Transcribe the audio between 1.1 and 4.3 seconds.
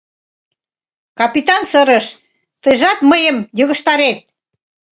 Капитан сырыш: «Тыйжат мыйым йыгыжтарет!»